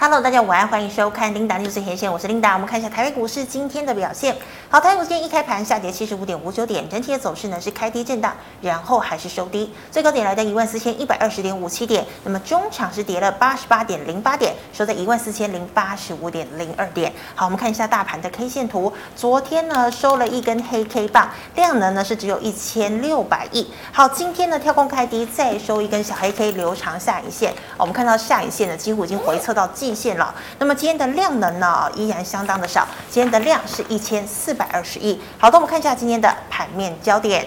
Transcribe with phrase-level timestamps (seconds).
[0.00, 2.52] Hello，大家晚安，欢迎收看 Linda News 连线，我是 Linda。
[2.52, 4.36] 我们看一下台北股市今天的表现。
[4.70, 12.06] 好，台北股今天一开盘下跌七十五点五九点，整体的走势呢是开低震荡，然后还是收低，最高点来到一万四千一百二十点五七点。
[12.22, 17.12] 那么中场是跌了八十八点零八点，收在一万四千零八十五点零二点。
[17.34, 23.68] 好，我们看一下大盘的 K 线图，昨天呢收了一根黑 K 棒，量能呢是只有一千六百亿。
[23.90, 27.52] 好，今天呢跳空开低，再收一根小黑 K 留长下影线。
[27.76, 30.34] 我们看到下影线呢几乎已经回测到近线了。
[30.58, 35.20] 那么今天的量能呢依然相当的少，今天的量是一千四百二十亿。
[35.38, 37.46] 好的，我们看一下今天的盘面焦点。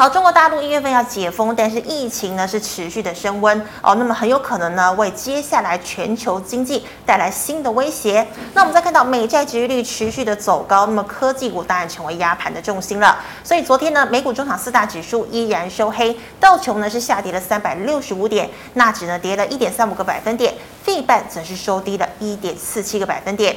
[0.00, 8.26] 好，中国大陆一月份要解封，但是疫情呢是持续的升温哦，那么很有可能呢为接下来全球经济带来新的威胁。
[8.54, 13.18] 那我们再看到美债殖利率持续的走高，那么科技股当然成为压盘的重心了。
[13.44, 23.54] 所以昨天呢，美股中场四大指数依然收黑，道琼呢是下跌了三百六十五点，纳指呢跌了一点三五个百分点，费半则是收低了一点四七个百分点。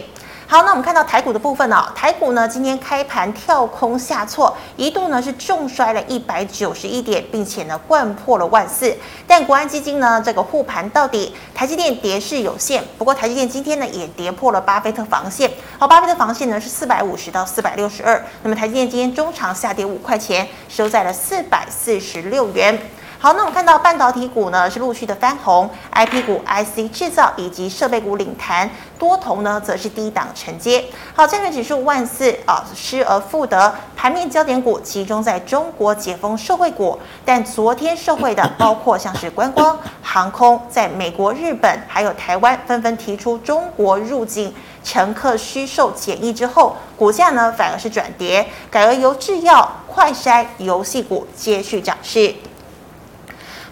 [0.53, 8.95] 好，那我们看到台股的部分哦，台股呢今天开盘跳空下挫，一度呢是重摔了一百九十一点，并且呢掼破了万四。
[9.25, 15.50] 但国安基金呢这个护盘到底，台积电跌势有限，不过台积电今天呢也跌破了巴菲特防线。
[15.80, 22.80] 好，巴菲特防线呢是四百五十到四百六十二，那么台积电今天中长下跌五块钱，收在了四百四十六元。
[23.23, 30.83] 好，那我们看到半导体股呢是陆续的翻红，IP 股、IC 制造以及设备股领弹，多头呢则是低档承接。
[31.15, 52.35] 好，加权指数万四啊失而复得，盘面焦点股集中在中国解封受惠股，但昨天受惠的 包括像是观光、航空，在美国、日本还有台湾纷纷提出中国入境乘客需受检疫之后，股价呢反而是转跌，改而由制药、快筛、游戏股接续涨势。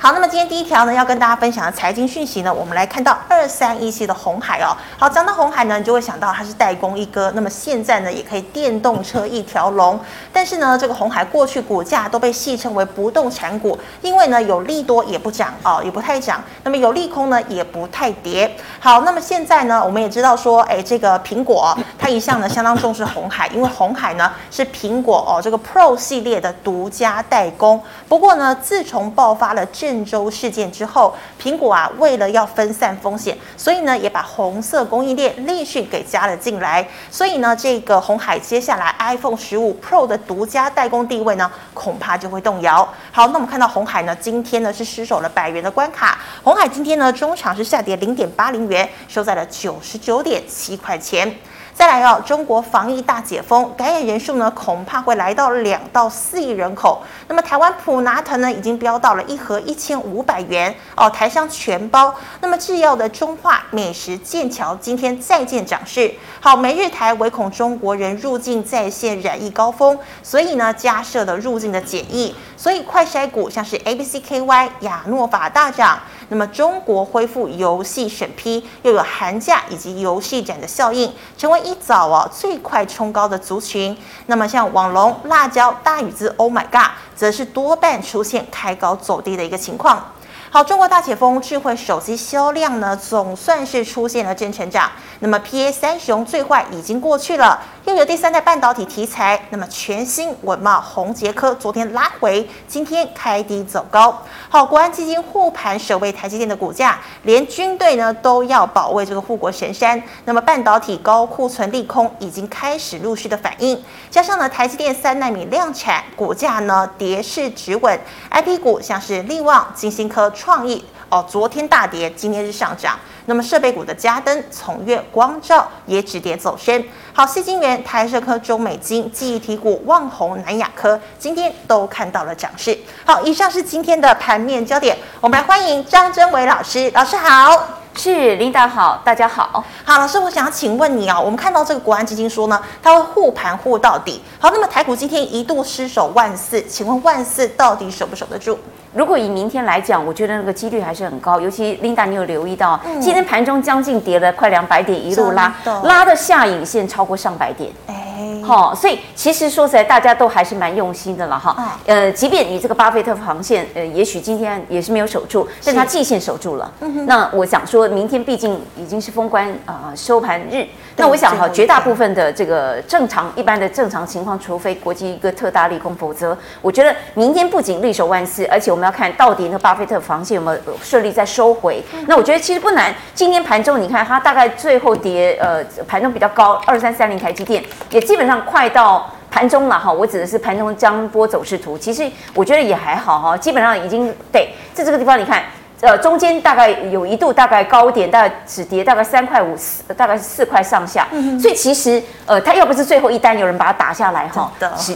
[0.04, 4.76] 好，那么今天第一条呢，要跟大家分享的财经讯息呢，我们来看到二三一七的红海哦。
[4.98, 10.00] 好，讲到红海呢，你就会想到它是代工一哥，那么现在呢，也可以电动车一条龙。
[10.34, 18.52] 但是呢，这个红海过去股价都被戏称为不动产股，因为呢有利多也不涨哦，也不太涨，那么有利空呢也不太跌。
[18.80, 27.80] 好，那么现在呢，我们也知道说，哎，这个苹果它一向呢相当重视红海，因为红海呢是苹果哦这个 Pro 系列的独家代工。
[28.10, 36.88] 不过呢，自从爆发了这郑州事件之后，苹果啊，为了要分散风险，所以呢，也把红色供应链立讯给加了进来。
[37.10, 42.88] 所以呢，这个红海接下来 iPhone 十五 Pro 的独家代工地位呢，恐怕就会动摇。
[43.12, 46.18] 好，那我们看到红海呢，今天呢是失守了百元的关卡。
[46.42, 51.30] 红海今天呢，中场是下跌零点八零元，收在了九十九点七块钱。
[51.74, 57.02] 再来哦，中国防疫大解封，感染人数呢恐怕会来到两到四亿人口。
[57.28, 62.14] 那么台湾普拿疼呢已经飙到了一盒一千五百元哦，台商全包。
[62.42, 66.14] 那么制药的中化美食剑桥今天再见涨势。
[66.40, 72.36] 好，美日台唯恐中国人入境再现染疫高峰，所以呢加设了入境的检疫。
[72.56, 75.98] 所以快筛股像是 ABCKY、亚诺法大涨。
[76.30, 83.98] 那么中国恢复游戏审批，又有寒假以及游戏展的效应，成为一早哦最快冲高的族群。
[84.26, 90.14] 那么像网龙、辣椒、大宇之、Oh my God，则是多半出现开高走低的一个情况。
[90.50, 94.92] 好，中国大解封，智慧手机销量呢总算是出现了正成长。
[95.20, 97.58] 那么 PA 三雄最坏已经过去了。
[97.92, 104.18] 又有第三代半导体题材，那么全新稳懋宏杰科昨天拉回，今天开低走高。
[104.48, 110.02] 好，国安基金护盘守卫台积电的股价，连军队呢都要保卫这个护国神山。
[110.24, 118.00] 那么半导体高库存利空已经开始陆续的反应，加上呢台积电三奈米量产，股价呢跌势止稳。
[118.32, 122.98] IP 股像是力旺、晶心科、创意哦，昨天大跌，今天是上涨。
[123.26, 126.84] 那么设备股的嘉登、从月、光照也止跌走升。
[127.14, 132.78] 好，矽晶圆、台设科、中美金、记忆体股旺宏、南亚科今天都看到了涨势。
[133.06, 134.98] 好，以上是今天的盘面焦点。
[135.20, 139.64] 我们来欢迎张真伟老师，老师好，是领导好，大家好。
[139.84, 144.22] 好，老师，我想要请问你啊，我们看到这个国安基金说呢，它会护盘护到底。
[144.40, 148.58] 好，那么台股今天一度失守万四，请问万四到底守不守得住？
[148.94, 151.40] 如果以明天来讲，我觉得那个几率还是很高。
[151.40, 155.54] 尤其 Linda，你有留意到，嗯、今天盘中将近跌了快两百点，一路拉，
[155.84, 157.72] 拉的下影线超过上百点。
[157.88, 161.80] 哎，好，所以其实说实在，大家都还是蛮用心的了哈。
[161.86, 166.70] 呃，即便你这个巴菲特防线，呃，也许今天也是没有守住，但他季线守住了。
[167.08, 170.68] 那我想说明天毕竟已经是封关啊收盘日，
[170.98, 181.82] 那我想哈，绝大部分的这个正常一般的正常情况，除非国际一个特大利空，否则我觉得明天不仅力守万四，而且我们要看到底那个巴菲特防线有没有顺利再收回。
[182.08, 182.94] 那我觉得其实不难。
[183.14, 189.92] 今天盘中你看它大概最后跌，呃，盘中比较高二三三零台积电，也基本上快到盘中了哈。
[189.92, 195.44] 我指的是盘中江波走势图，其实我觉得也还好哈，基本上已经对在这个地方你看。
[195.82, 201.08] 呃，中间大概有一度大概高点，大概只跌大概三块五四，大概是四块上下。
[201.12, 204.52] 嗯、所以其实呃，它要不是最后一单有人把它打下来哈，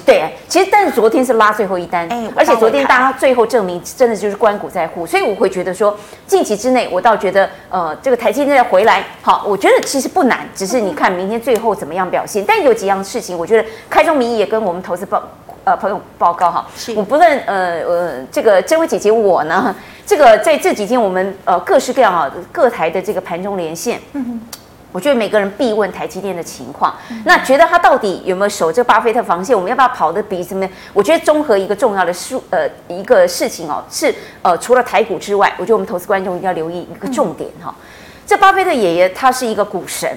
[0.05, 0.33] 对。
[0.47, 5.97] 其实但是昨天是拉最后一单，哎、而且昨天大家最后证明真的就是关谷在护，所以我会觉得说
[6.27, 12.43] 近期之内我倒觉得呃这个台积电再回来好，我觉得其实不难，只是你看明天最后怎么样表现。
[12.43, 15.23] 嗯、但有几样事情，我觉得开宗明义也跟我们投资报
[15.65, 16.65] 呃朋友报告哈，
[16.95, 19.75] 我不论呃呃这个这位姐姐我呢。
[20.07, 24.59] 这个在这几天，我们呃各式各样啊各台的这个盘中连线，嗯哼，
[24.91, 29.55] 我觉得每个人必问台积电的情况，嗯、那觉得他到底有没有守这个巴菲特防线？
[29.55, 30.69] 我们要不要跑得比什么？
[30.93, 34.13] 我觉得综合一个重要的数呃一个事情哦，是
[34.43, 37.73] 呃除了台股之外，我觉得我们投资观众一定要留意一个重点哈。
[37.75, 37.83] 嗯、
[38.27, 40.15] 这巴菲特爷爷他是一个股神，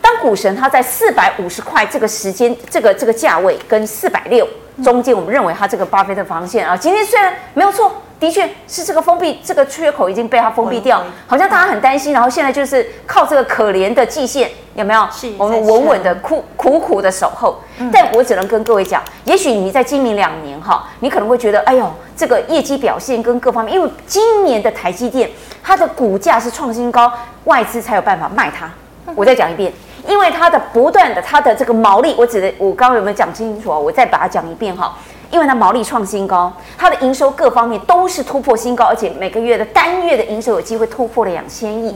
[0.00, 4.46] 当股神他在四百五十块这个时间这个这个价位跟四百六
[4.84, 7.92] 中间，我们认为它这个巴菲特防线啊，今天虽然没有错。
[8.20, 12.12] 的确是这个封闭，这个缺口已经被它封闭掉，好像大家很担心。
[12.12, 15.08] 然后现在就是靠这个可怜的季线，有没有？
[15.10, 17.58] 是我们稳稳的苦苦苦的守候。
[17.90, 25.30] 但我只能跟各位讲，也许你在今明两年哈，你可能会觉得，哎呦，这个业绩表现跟各方面，因为今年的台积电
[25.62, 27.10] 它的股价是创新高，
[27.44, 28.70] 外资才有办法卖它。
[29.14, 29.72] 我再讲一遍，
[30.06, 33.78] 因为它的不断的它的这个毛利，我指的我刚刚有没有讲清楚啊？
[33.78, 34.96] 我再把它讲一遍哈。
[35.30, 41.94] 因为它毛利创新高，它的营收各方面都是突破新高，而且每个月的单月的营收有机会突破了两千亿，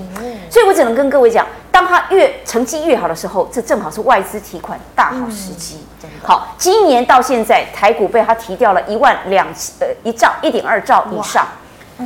[0.49, 5.81] 所以我只能跟各位讲，当它越成绩越好的时候，这正好是外资提款大好时机。
[6.23, 9.45] 好，今年到现在台股被它提掉了一万两
[9.81, 11.45] 呃一兆一点二兆以上，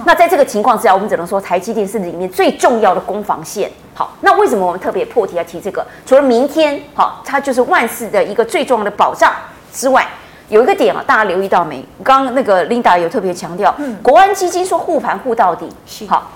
[0.07, 3.71] 那在这个情况之下，我们只能说台积电是里面最重要的攻防线。
[3.99, 5.85] 好，那为什么我们特别破题要提这个？
[6.07, 9.33] 除了明天好，它就是万事的一个最重要的保障
[9.73, 10.07] 之外。
[10.49, 11.85] 有一个点啊，大家留意到没？
[12.05, 16.31] 刚刚那个 Linda 有特别强调，嗯，国安基金说护盘护到底，是好。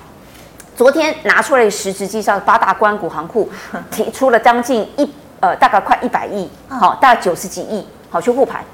[0.75, 3.49] 昨天拿出来实质绩效，八大关股行库
[3.93, 8.65] 提出了将近一呃大概快一百亿，好，大概九十几亿，好去护盘，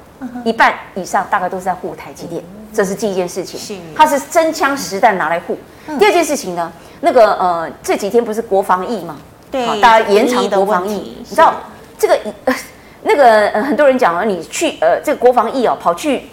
[0.46, 2.42] 一半以上大概都是在护台积电，
[2.72, 5.58] 这是第一件事情，是，它是真枪实弹拿来护。
[5.98, 9.16] 第二件事情呢，那个呃这几天不是国防疫嘛，
[9.50, 11.54] 对，大家延长国防疫，你知道
[11.98, 12.54] 这个呃。
[13.02, 16.24] 那个呃，很多人讲了，你去呃，这个国防疫哦，跑去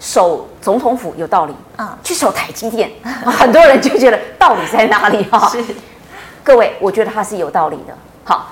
[0.00, 2.90] 守总统府有道理啊，去守台积电，
[3.24, 5.48] 很多人就觉得道理在哪里哈？
[5.48, 5.64] 是，
[6.42, 7.94] 各位，我觉得它是有道理的。
[8.24, 8.48] 好，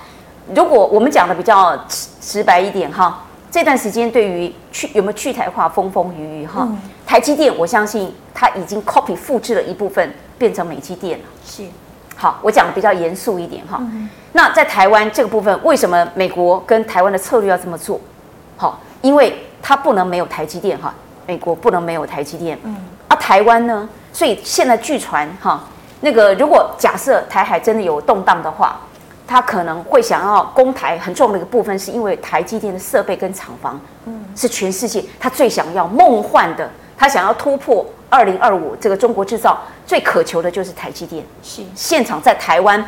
[0.55, 11.25] 如果我们讲的比较直直白一点哈，这段时间对于去有没有去台化风风雨雨哈，嗯、台积电我相信它已经 copy 复制了一部分，变成美积电了。
[11.45, 11.65] 是。
[12.15, 13.79] 好，我讲的比较严肃一点哈。
[13.81, 18.01] 嗯、那在台湾这个部分，为什么美国跟台湾的策略要这么做？
[18.57, 20.95] 好，因为它不能没有台积电哈，
[21.27, 22.59] 美国不能没有台积电。
[22.65, 22.75] 嗯。
[23.09, 23.89] 啊，台湾呢？
[24.13, 25.63] 所以现在据传哈，
[26.01, 28.81] 那个如果假设台海真的有动荡的话，
[29.27, 37.85] 他可能会想要攻台，很重要的一个部分，是因为台积电的设备跟厂房，嗯，是全世界他最想要梦幻的，他想要突破。
[38.09, 41.25] 二零二五，这个中国制造最渴求的就是台积电。
[41.43, 42.83] 是现场在台湾，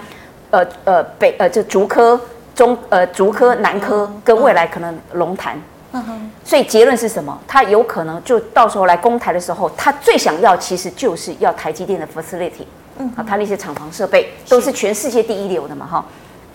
[0.50, 2.18] 呃呃北呃这竹科
[2.54, 5.60] 中呃竹科南科跟未来可能龙潭。
[5.90, 6.30] 嗯哼。
[6.44, 7.36] 所以结论是什么？
[7.48, 12.64] 他有可能就到时候来攻台的时候，他最想要其实就是要台积电的 facility。
[12.98, 13.12] 嗯。
[13.16, 16.06] 啊，他那些厂房设备都是全世界第一流的嘛哈。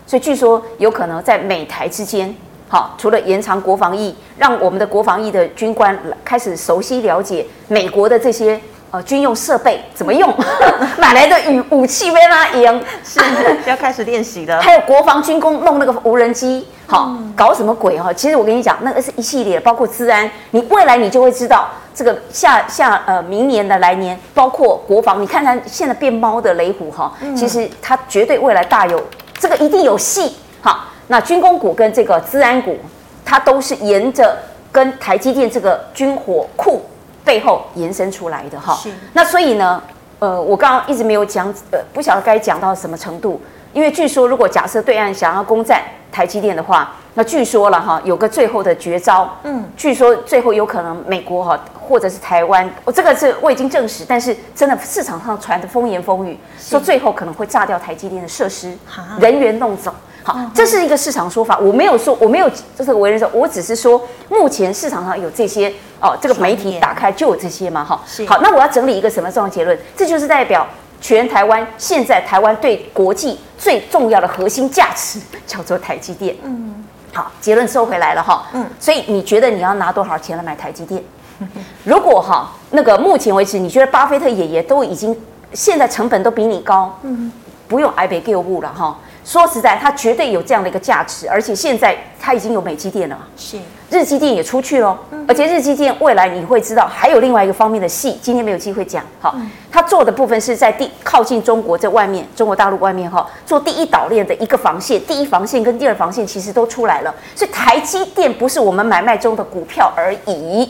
[0.07, 2.33] 所以据说有可能在美台之间。
[2.73, 10.33] 好，除了延长国防役，让我们的国防役的军官开始熟悉了解美国的这些呃军用设备怎么用，
[10.97, 11.37] 买来的
[11.69, 13.19] 武武器为哪样，是
[13.69, 14.59] 要开始练习的。
[14.59, 18.11] 还有国防军工弄那个无人机，好搞什么鬼哈？
[18.11, 28.99] 其实我跟你讲，那个是一系列，包括治安，你未来你就会知道这个下下呃明年的来年，包括国防，你看看现在变猫的雷虎哈，其实它绝对未来大有
[29.37, 30.85] 这个一定有戏，好。
[31.07, 32.77] 那军工股跟这个资安股，
[33.25, 34.37] 它都是沿着
[34.71, 36.81] 跟台积电这个军火库
[37.23, 38.73] 背后延伸出来的哈。
[38.75, 38.89] 是。
[39.13, 39.81] 那所以呢，
[40.19, 43.41] 呃，我刚刚一直没有讲，呃，不晓得该讲到什么程度，
[43.73, 45.81] 因为据说如果假设对岸想要攻占
[46.11, 58.75] 台积电的话，那据说了哈，有个最后的绝招，嗯，据说最后有可能美国哈，或者是台湾，我这个是我已经证实，但是真的市场上传的风言风语，说最后可能会炸掉台积电的设施，
[59.19, 59.93] 人员弄走。
[60.23, 68.01] 好，这是一个市场说法，我没有说，我没有这是为人说，我只是说目前市场上有这些哦，这个媒体打开就有这些嘛，哈。
[68.25, 69.77] 好，那我要整理一个什么重要结论？
[69.97, 70.65] 这就是代表
[71.01, 76.35] 全台湾现在台湾对国际最重要的核心价值叫做台积电。
[76.43, 76.85] 嗯。
[77.11, 78.47] 好，结论收回来了哈。
[78.53, 78.65] 嗯。
[78.79, 81.03] 所以你觉得你要拿多少钱来买台积电？
[81.83, 85.13] 如果哈那个目前为止你觉得巴菲特爷爷都已经
[85.51, 87.29] 现在成本都比你高，嗯，
[87.67, 88.97] 不用挨北购物了哈。
[89.23, 93.57] 说实在，它绝对有这样的一个价值，而且现在它已经有美积电了，是
[93.89, 99.03] 日积电也出去了，嗯、而且日积电未来你会知道还有另外一个方面的戏，今天没有机会讲。
[99.21, 99.35] 好，
[99.71, 110.69] 它做的部分是在第靠近中国这外面，中国大陆外面哈，做第一岛链的一个防线，第一防线跟第二防线其实都出来了，所以台积电不是我们买卖中的股票而已。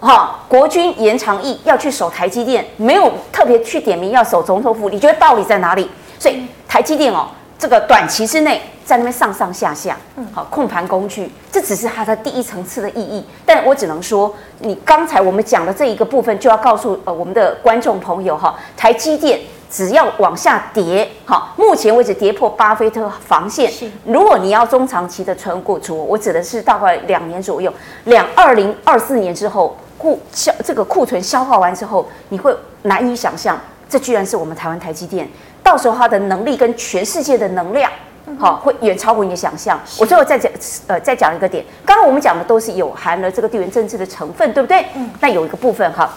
[0.00, 5.88] 哈，国军延长义要去守台积电，没有特别去点名要守总统府，你觉得道理在哪里？
[6.18, 7.28] 所以台积电哦。
[7.60, 13.22] 这个短期之内在那边上上下下，嗯，好控盘工具，这只是它的第一层次的意义。
[13.44, 19.38] 但我只能说，你刚才我们讲的这一个部分，就要告诉呃我们的观众朋友哈，台积电
[19.70, 23.90] 只要往下跌，哈，目前为止跌破巴菲特防线，是。
[24.06, 27.70] 如果你要中长期的存股族，我指的是大概两年左右，
[28.04, 35.28] 两二零二四年之后库消这个库存消化完之后，你会难以想象，这居然是我们台湾台积电。
[35.62, 37.90] 到时候它的能力跟全世界的能量，
[38.38, 39.78] 好，会远超过你的想象。
[39.98, 40.50] 我最后再讲，
[40.86, 41.64] 呃，再讲一个点。
[41.84, 44.84] 刚刚我们讲的都是有含了这个地缘政治的成分，对不对？
[44.94, 45.10] 嗯。
[45.20, 46.10] 那有一个部分哈，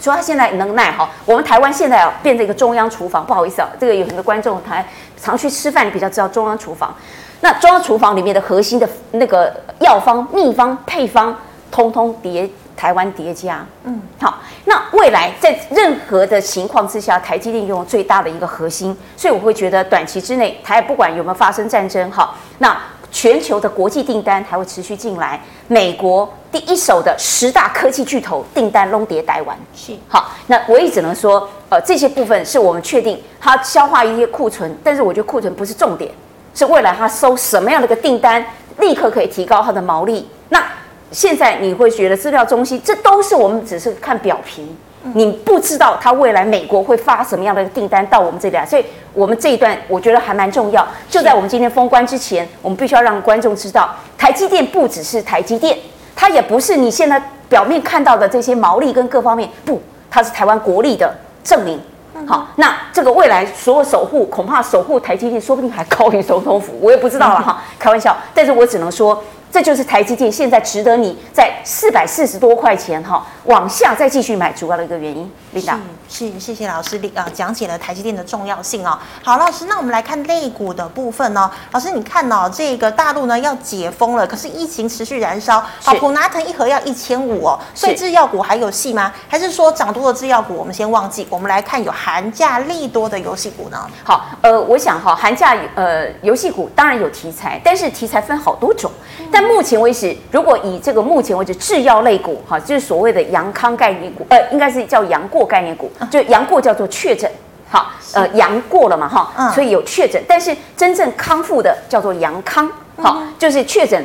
[0.00, 4.82] 说他现在能耐哈，我们台湾现在啊变成一个中央厨房，不好意思啊，这个有很多观众他
[5.20, 6.94] 常去吃饭，你比较知道中央厨房。
[7.40, 11.36] 那中央厨房里面的核心的那个药方、秘方、配方，
[11.70, 12.48] 通通叠。
[12.78, 22.80] 台湾叠加，嗯，好，那未来在任何的情况之下，台积电拥有最大的一个核心，所以我会觉得短期之内，台不管有没有发生战争，哈，那
[23.10, 36.12] 全球的国际订单还会持续进来，美国第一手的十大科技巨头订单拢叠台湾，是，好，那我也只能说，呃，这些部分是我们确定它消化一些库存，但是我觉得库存不是重点，
[36.54, 38.46] 是未来它收什么样的一个订单，
[38.78, 40.62] 立刻可以提高它的毛利，那。
[41.10, 44.76] 现在你会觉得资料中心，这都是我们只是看表皮，
[45.14, 48.84] 你不知道它未来美国会发什么样的订单到我们这里来，所以
[49.14, 50.86] 我们这一段我觉得还蛮重要。
[51.08, 55.78] 就在我们今天封关之前，我们必须要让观众知道，台积电不只是台积电，
[56.14, 61.80] 它也不是你现在表面看到的这些毛利跟各方面，不，它是台湾国力的证明。
[62.26, 68.14] 好，那这个未来所有守护，恐怕守护台积电，说不定还高于总统府，我也不知道了哈，开玩笑。
[68.34, 69.24] 但是我只能说。
[69.50, 75.30] 这就是台积电现在值得你在四百四十多块钱哈往下再继续买主要的一个原因。
[75.52, 75.78] 琳达，
[76.10, 78.98] 是谢谢老师啊讲解了台积电的重要性哦。
[79.22, 81.50] 好，老师，那我们来看类股的部分哦。
[81.72, 85.64] 老师，你看哦，这个大陆呢要解封了，可是疫情持续燃烧。
[85.82, 89.10] 好，普拿藤一盒要一千五哦，所以制药股还有戏吗？
[89.26, 91.26] 还是说涨多的制药股我们先忘记？
[91.30, 93.88] 我们来看有寒假利多的游戏股呢？
[94.04, 98.90] 好，呃，我想哈，寒假呃游戏股当然有题材，但是题材分好多种。
[99.30, 107.30] 但目前为止，如果以这个目前为止制药类股哈，就是所谓的阳康概念股，呃，应该是叫阳过概念股，就阳过叫做确诊，
[107.68, 114.04] 好，呃，阳过了嘛哈，所以有确诊，但是真正康复的叫做阳康，好，就是确诊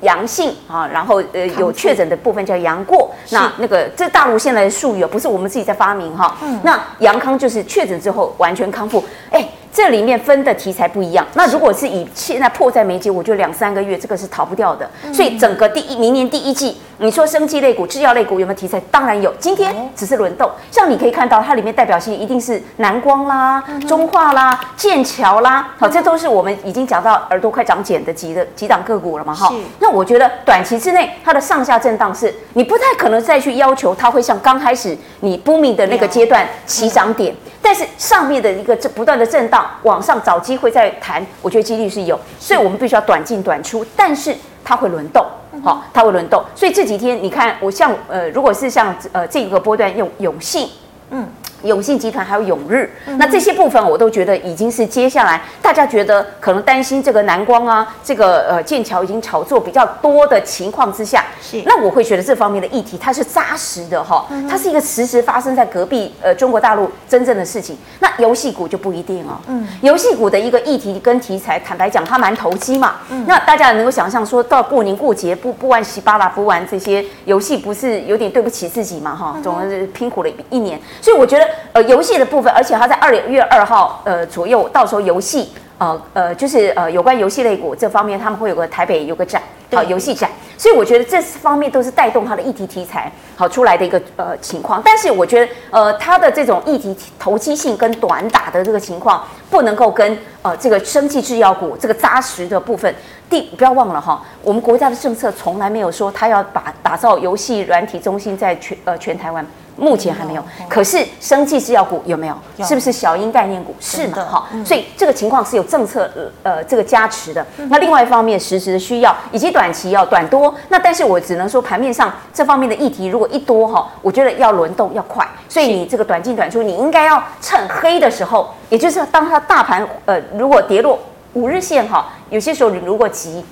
[0.00, 9.48] 阳性啊，然后呃有确诊的部分叫阳过，那那个这大陆现在的术语啊不是我们自己在发明哈，那阳康就是确诊之后完全康复，哎。
[9.72, 11.26] 这里面分的题材不一样。
[11.32, 14.88] 那如果是以现在迫在眉睫，我觉得两三个月这个是逃不掉的。
[15.12, 18.78] 所以整个第一明年第一季，你说生技类股、制药类股有没有题材？
[18.90, 19.32] 当然有。
[19.38, 29.50] 今天只是轮动，像你可以看到它里面代表性一定是南光啦、中化啦、剑桥啦，好，这都是我们已经讲到耳朵快长茧的几的几档个股了嘛，哈。
[29.78, 37.34] 那我觉得短期之内它的上下震荡是，你不太可能再去要求它会像刚开始你 booming 的那个阶段起涨点。
[37.64, 45.24] 但是上面的一个这不断的震荡，往上找机会再谈，我觉得几率是有，所以我们必须要短进短出，但是它会轮动，
[45.62, 50.68] 好，它会轮动，所以这几天你看，我像呃，如果是像呃这个波段用永信，
[51.10, 51.26] 嗯，
[51.62, 61.62] 永信集团还有永日，那这些部分我都觉得已经是接下来大家觉得可能担心这个南光啊，这个呃剑桥已经炒作比较多的情况之下，是。
[61.64, 67.76] 那我会觉得这方面的议题它是扎实的哈，它是一个实时发生在隔壁呃中国大陆真正的事情。
[68.00, 81.51] 那游戏股就不一定哦，嗯，游戏股的一个议题跟题材，坦白讲它蛮投机嘛，嗯，那大家能够想象说到过年过节不不玩稀巴拉不玩这些游戏，不是有点对不起自己嘛哈，总是拼苦了一年，所以我觉得。
[81.72, 89.42] 呃，游戏的部分，而且它在二月二号呃左右，到时候游戏呃呃，就是呃有关游戏类股这方面，他们会有个台北有个展，
[89.72, 94.80] 好游戏展，所以我觉得这方面都是带动它的议题题材好出来的一个呃情况。
[94.84, 102.94] 但是我觉得呃它的这种议题投机性跟短打的这个情况，不能够跟呃这个生技制药股这个扎实的部分。
[103.28, 109.44] 第不要忘了哈，我们国家的政策从来没有说它要把打造游戏软体中心在全呃全台湾。
[109.76, 112.36] 目前还没有，可是生技制药股有没有？
[112.64, 113.74] 是不是小鹰概念股？
[113.80, 114.46] 是的，哈。
[114.64, 116.10] 所以这个情况是有政策
[116.42, 117.44] 呃这个加持的。
[117.68, 120.54] 那另外一方面，实时的需要以及短期要短多。
[120.68, 125.26] 那但是我只能说盘面上这方面的议题如果一多哈，我觉得要轮动要快。
[125.48, 130.98] 所以你这个短进短出，你应该要趁黑的时候，也就是当它大盘呃如果跌落
[131.32, 133.44] 五日线哈，有些时候你如果急。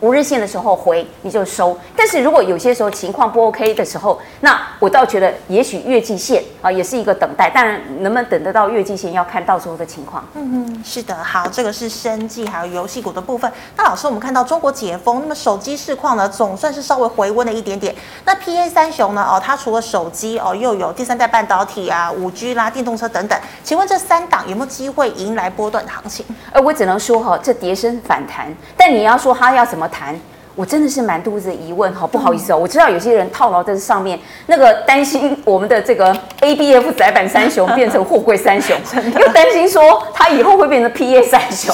[0.00, 10.22] 五日线的时候回你就收，但是如果有些时候情况不 OK 的时候，那我倒觉得也许月季线啊也是一个等待，当然能不能等得到月季线要看到时候的情况。
[10.34, 13.50] 嗯嗯，是的，好，这个是生技还有游戏股的部分。
[13.76, 17.94] 那老师，我们看到中国解封，那么手机市况呢总算是稍微回温了一点点。
[18.26, 19.22] 那 PA 三雄呢？
[19.22, 23.38] 哦，它除了手机哦，又有第三代半导体啊、五 G 啦、电动车等等。
[23.62, 26.26] 请问这三档有没有机会迎来波段行情？
[26.52, 29.88] 呃，我只能说哈，这跌升反弹，但你要说它要怎么？
[29.96, 30.18] 谈，
[30.56, 38.76] 我真的是满肚子疑问哈，不好意思哦，我知道有些人套牢在这上面，那个担心我们的这个 ABF 载板三雄变成货柜三雄，
[39.20, 41.72] 又担心说它以后会变成 PA 三雄，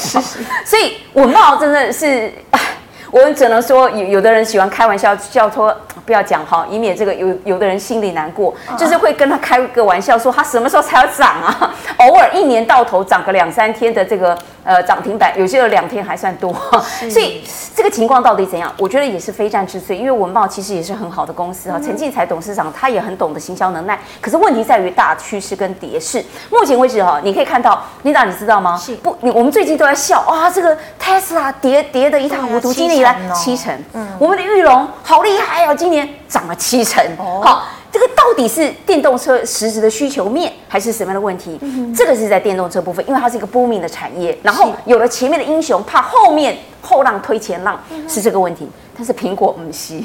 [0.65, 2.31] 所以我冒真的是，
[3.11, 5.75] 我们只能说有有的人喜欢开玩笑叫说。
[6.07, 11.73] 不要讲哈，以免这个有有的人心里难过，就是会跟他开个玩笑说他什么时候才要涨啊？
[11.99, 16.53] 偶尔一年到头涨个两三天的这个呃涨停板，有些有两天还算多，
[17.11, 17.43] 所以
[17.75, 18.73] 这个情况到底怎样？
[18.79, 21.81] 我觉得也是非战之罪，因为文茂其实也是很好的公司啊。
[21.83, 26.25] 陈进财董事长他也很懂得行销能耐，可是问题在于大趋势跟跌势。
[26.51, 28.77] 目前为止哈，你可以看到，Linda 你知道吗？
[28.77, 29.17] 是不？
[29.21, 36.09] 你我们最近都在笑啊，这个 Tesla 跌跌的一塌糊涂，今年以来七成，嗯，我们的玉龙好厉害哦，今年。
[36.31, 41.59] 涨了七成，好，这个到底是电动车实质的需求面，还是什么样的问题？
[41.95, 48.69] 这个是在电动车部分，因为它是一个 booming 的产业，然后有了前面的英雄，怕后面后浪推前浪，是这个问题。
[49.01, 49.99] 但是苹果不是，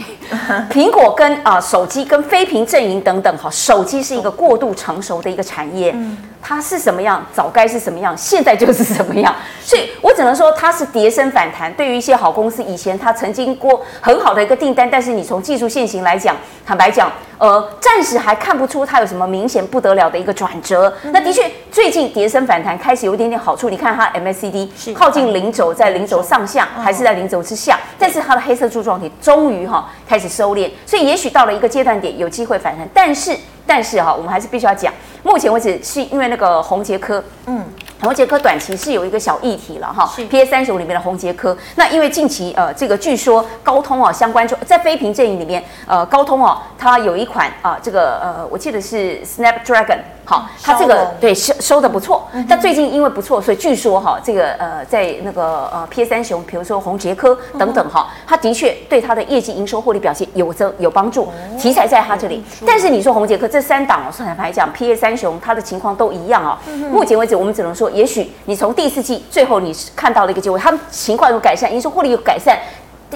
[0.71, 5.93] 苹果跟啊、呃、手机跟非屏阵营等等哈，手机是一个过度成熟的一个产业，
[6.41, 11.73] 它是什么样，早该是什么样，现在就是什么样， 所以我只能说它是跌升反弹。
[11.73, 16.34] 对于一些好公司，以前它曾经过很好的一个订单，但是你从技术现行来讲，
[16.65, 20.93] 坦白讲，呃，暂时还看不出它有什么明显不得了的一个转折。
[21.12, 28.81] 那的确，最近跌升反弹开始有一点点好处，你看它 MACD 靠近零轴，在零轴上下，还是在零轴之下，但是它的黑色柱。
[28.81, 33.35] 状体终于哈开始收敛，所以也许到了一个阶段点有机会反弹，但是
[33.67, 37.65] 但是哈，我们还是必须要讲，目前为止是因为那个红杰科，嗯，
[37.99, 49.97] 红杰科短期是有一个小议题了哈，PA 三十五里面的红杰科，那因为近期呃这个据说高通啊相关在非屏阵营里面，呃高通哦它有一款啊这个呃我记得是 Snapdragon。
[50.25, 62.43] 好，它这个对收收的不错，但最近因为不错，所以据说哈，这个呃，在那个呃 PA 三雄，比如说红杰科等等哈，它的确对它的业绩营收获利表现有增有帮助，题材在它这里。
[62.65, 66.59] 但是你说红杰科这三档哦，坦白讲，PA 三雄它的情况都一样啊。
[66.91, 72.57] 目前为止，我们只能说，也许你从第四季最后你是看到了一个结果，他们情况有改善，营收获利有改善。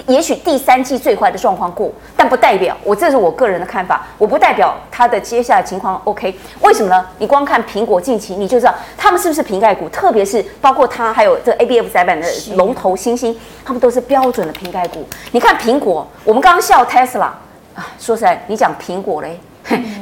[0.06, 6.34] 也许第三季最坏的状况过，但不代表我这是我个人的看法，我不代表它的接下来情况 OK。
[6.60, 7.04] 为什么呢？
[7.18, 15.04] 你光看苹果近期你就知道他们是不是瓶盖股，特别是包括它还有这 ABF 窄板的龙头星星，他们都是标准的瓶盖股。
[15.32, 17.30] 你看苹果，我们刚刚笑 Tesla
[17.74, 19.38] 啊，说实在，你讲苹果嘞，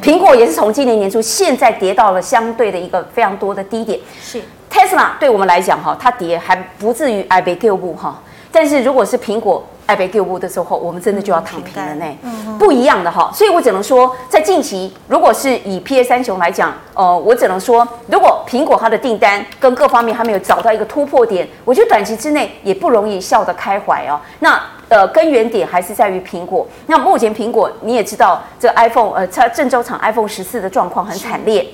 [0.02, 3.98] 苹果也是从今年年初现在跌到了相对的一个非常多的低点。
[4.22, 8.20] 是 Tesla 对我们来讲哈，它跌还不至于挨被救不哈，
[8.52, 9.66] 但是如果是苹果。
[9.88, 12.04] 爱被救护的时候，我们真的就要躺平了呢，
[12.58, 24.20] 不一样的哈，所以我只能说，在近期，如果是以 PA 三雄来讲，呃，我只能说，如果苹果它的订单跟各方面还没有找到一个突破点，我觉得短期之内也不容易笑得开怀哦。
[24.40, 26.66] 那呃，根源点还是在于苹果。
[26.86, 31.66] 那目前苹果你也知道，这 iPhone 呃，它郑州厂 iPhone 十四的状况很惨烈。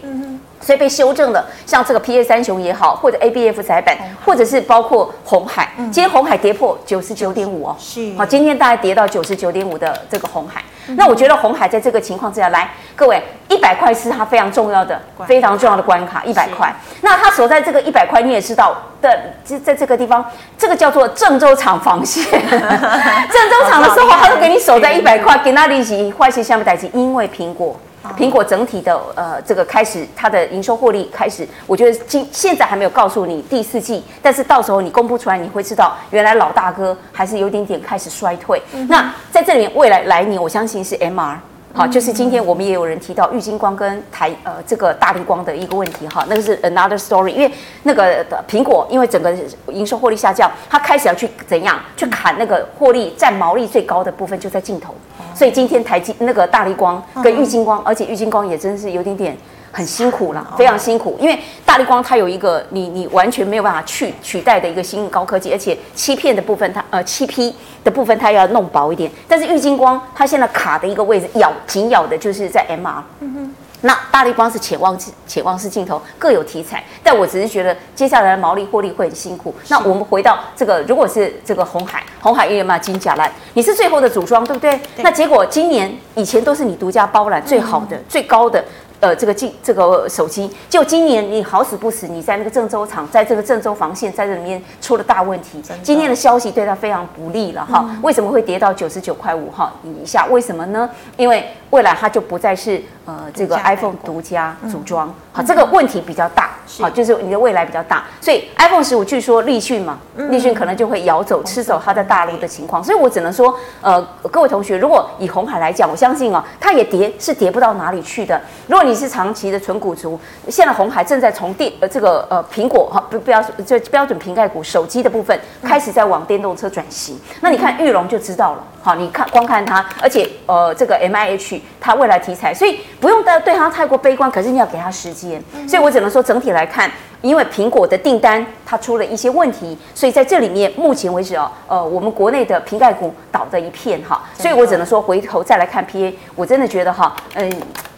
[0.65, 8.15] 所以被修正的，像这个 P A 三雄也好，或者 A B F 窄板，或者是包括红海，今天红海跌破九十九点五哦，是。
[8.17, 10.63] 好，今天大概跌到九十九点五的这个红海。
[10.97, 16.71] 那我觉得红海在这个情况之下，来各位，一百块是它非常重要的、非常重要的关卡，一百块。
[17.01, 20.25] 那它所在这个一百块，你也知道的，在在这个地方，
[20.59, 22.23] 这个叫做郑州厂防线。
[22.31, 27.75] 郑州厂的时候，它都给你守在一百块，给那利息坏些下面代金，因为苹果。
[28.17, 38.63] 苹果整体的呃，这个开始它的营收获利开始，我觉得今现在还没有告诉你第四季，但是到时候你公布出来，你会知道原来老大哥还是有点点开始衰退。
[38.73, 41.37] 嗯、那在这里面未来来年，我相信是 MR。
[41.77, 49.35] 好，就是今天我们也有人提到玉金光跟台呃这个大力光的一个问题哈，那个是 another story，因为那个苹果因为整个
[49.67, 54.95] 营收获利下降，它开始要去怎样去砍那个获利占毛利最高的部分就在镜头，
[55.35, 59.37] 所以今天台积那个大力光跟玉金光，而且玉金光也真是有点点。
[59.77, 73.03] 很辛苦了，非常辛苦，因为大力光它有一个你你完全没有办法去取代的一个新高科技，而且欺骗的部分它呃七 P 的部分它要弄薄一点，但是玉金光它现在卡的一个位置咬紧咬的就是在 MR。
[73.19, 73.55] 嗯哼。
[73.85, 79.55] 那大力光是潜望潜望式镜头各有题材，但我只是觉得接下来的毛利获利会很辛苦。
[79.69, 84.81] 那我们回到这个，如果是这个红海，红海因为嘛金甲蓝，你是最后的组装，对不对？
[84.97, 88.65] 那结果今年以前都是你独家包揽最好的、最高的。
[89.01, 95.63] 呃，这个进这个手机，就今年你好死不死，你在那个郑州厂，在这个郑州防线在这里面出了大问题。
[95.83, 97.85] 今天的消息对他非常不利了哈。
[98.03, 100.27] 为什么会跌到九十九块五哈以下？
[100.27, 100.89] 为什么呢？
[101.17, 108.05] 因为未来它就不再是呃这个 iPhone 独家组装，好，这个问题比较大，好，就是你的未来比较大。
[108.21, 109.99] 所以 iPhone 十五据说立讯嘛，
[110.31, 112.83] 立讯可能就会咬走吃走它在大陆的情况。
[112.83, 118.41] 所以我只能说，呃，各位同学，如果以红海来讲，我相信哦，它也跌是跌不到哪里去的。
[118.69, 120.19] 如果你是长期的纯股族，
[120.49, 127.19] 现在红海正在从电呃这个呃苹果哈不标这标准瓶盖股手机的部分开始在往电动车转型。
[127.41, 135.43] 那你看玉龙就知道了，好，你看光看它，而且呃这个 M I H 它未来题材，所以不用对对它太过悲观，可是你要给它时间。
[135.69, 136.91] 所以我只能说整体来看。
[137.25, 147.51] 因为苹果的订单它出了一些问题，所以在这里面目前为止哦，呃，我们国内的瓶盖股倒的一片哈，所以我只能说回头再来看 PA，我真的觉得哈，嗯，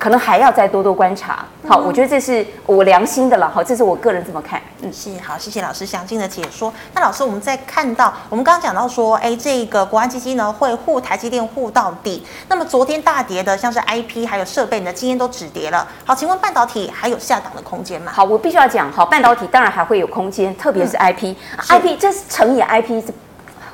[0.07, 1.45] 可能还要再多多观察。
[1.67, 4.63] 好，我觉得这是我良心的了好，这是我个人这么看。
[4.83, 6.73] 嗯，是好，谢谢老师详尽的解说。
[6.95, 12.25] 那老师，我们在看到我们刚刚讲到说，哎，这个国安基金呢会护台积电护到底。
[12.49, 15.85] 那么昨天大跌的像是 IP 还有设备呢，今天都止跌了。
[16.05, 18.13] 好，请问半导体还有下档的空间吗？
[18.15, 19.05] 好，我必须要讲好。
[19.07, 23.03] 半导体当然还会有空间，特别是 IP，IP、这是成也 IP，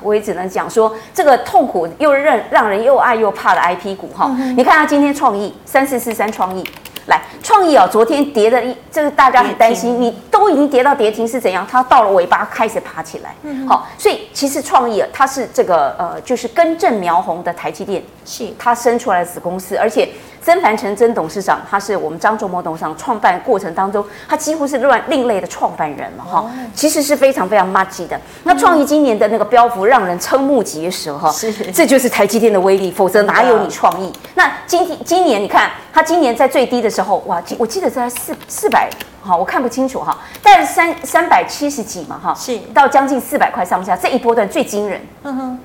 [0.03, 4.27] 我也只能讲说这个痛苦又让让人又爱又怕的 IP 股哈。
[4.37, 6.63] 嗯、你看它今天创意三四四三创意。
[7.07, 11.67] 来，创意哦，昨天跌的一，这个大家很担心，你都已经跌到跌停是怎样？
[11.69, 20.07] 它到了尾巴开始爬起来，嗯，好，所以其实创意啊，它是这个呃，就是根正苗红的台积电，是它生出来的子公司，而且
[20.43, 28.17] 曾凡成曾董事长，他是我们张忠谋董事长创办过程当中，他几乎是乱另类的创办人了哈，其实是非常非常麻吉的。
[28.43, 34.09] 那创意今年的那个标幅让人瞠目结舌哈，是，这就是台积电的威力，否则哪有你创意？
[34.35, 36.93] 那今天今年你看，他今年在最低的。
[36.93, 38.87] 时候哇，我记得在四四百，
[39.19, 45.59] 好，我看不清楚哈，但是三三百七十几嘛哈，是到将近四百块上下，这一波段最惊人，嗯哼，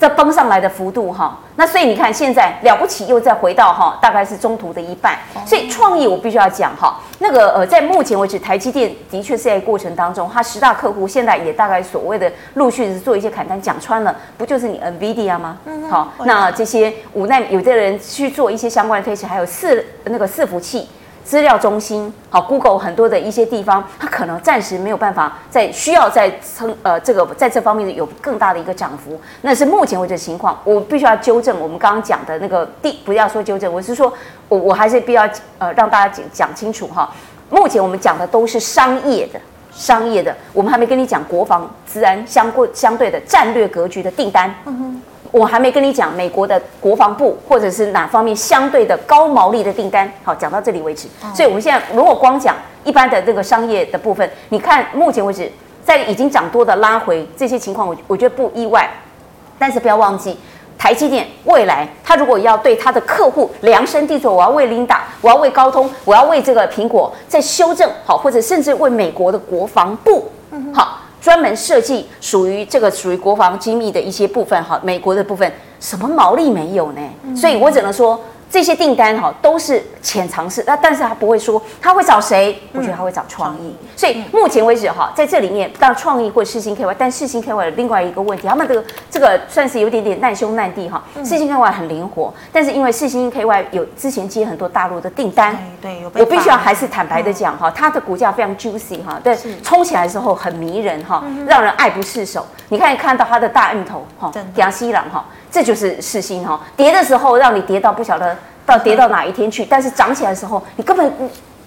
[0.00, 15.58] 这崩上来的幅度哈，那所以你看现在了不起又再回到哈，大概是中途的一半，所以创意我必须要讲哈，那个呃，在目前为止，台积电的确是在过程当中，它十大客户现在也大概所谓的陆续是做一些砍单，讲穿了，不就是你 NVIDIA 吗？
[15.66, 20.88] 嗯，好，那这些五奈有的人去做一些相关的推迟，还有四那个伺服器。
[21.24, 30.58] 资料中心，好，Google 很多的一些地方，它可能暂时没有办法在需要在撑呃这个在这方面有更大的一个涨幅，那是目前为止情况。
[30.64, 34.12] 我必须要纠正我们刚刚讲的那个第，不要说纠正，我是说
[34.48, 35.28] 我我还是必要
[35.58, 37.08] 呃让大家讲讲清楚哈。
[37.48, 44.54] 目前我们讲的都是商业的，商业的，我们还没跟你讲国防、资安相关相对的战略格局的订单。
[44.64, 45.02] 嗯哼。
[45.32, 51.06] 我还没跟你讲美国的国防部或者是哪方面相对的高毛利的订单，好，讲到这里为止。
[51.34, 55.50] 所以我们现在如果光讲一般的这个商业的部分，你看目前为止
[55.84, 58.88] 在已经涨多的拉回这些情况，我我觉得不意外。
[59.58, 60.38] 但是不要忘记，
[60.78, 70.30] 台积电未来它如果要对它的客户量身定做，我要为琳达，我要为高通，我要为这个苹果在修正好，或者甚至为美国的国防部
[70.72, 70.99] 好。
[71.20, 77.00] 专门设计属于这个属于国防机密的一些部分哈，美国的部分什么毛利没有呢？
[77.36, 78.18] 所以我只能说，
[78.50, 83.72] 这些订单哈都是潜藏式，那但是他不会说他会找谁，我觉得他会找创意。
[83.96, 91.00] 所以目前为止哈，在这里面当然创意或世芯 KY，但世芯 KY 的另外一个问题，他们这个这个算是有点点难兄难弟哈。
[91.18, 102.44] 世芯 KY 很灵活，但是因为世芯 KY 有之前接很多大陆的订单，对，有我必须要还是坦白的讲哈，它的股价非常 juicy 哈，对，冲起来的时候很迷人哈，让人爱不释手。
[102.68, 105.24] 你看看到它的大芋头哈，亚西朗哈。
[105.50, 111.12] 这就是市心哈，跌的时候让你跌到不晓得到跌到哪一天去，但是涨起来的时候你根本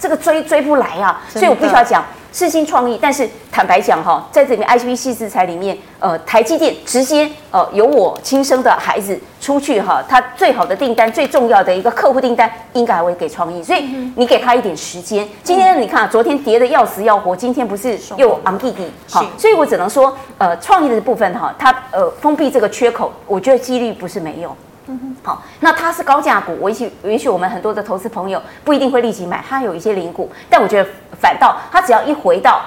[0.04, 3.00] 这个追追不来啊，所以我必须要讲世新创意。
[3.02, 13.86] 但是坦白讲哈，在这里面矽智财里面，呃，台积电直接呃由我亲生的孩子出去哈，他最好的订单最重要的一个客户订单应该还会给创意，所以
[14.18, 15.26] 你给他一点时间。
[15.42, 24.54] 今天你看昨天跌的要死要活，今天不是又昂弟弟好，所以我只能说呃创意的部分哈，它呃封闭这个缺口，我觉得几率不是没有。
[24.88, 32.62] 嗯哼，好，那它是高价股，我允许允许我们很多的投资朋友不一定会立即买，它有一些零股，但我觉得反倒它只要一回到，